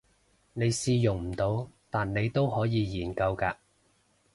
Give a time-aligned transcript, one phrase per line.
[0.53, 3.55] 你試用唔到但你都可以研究嘅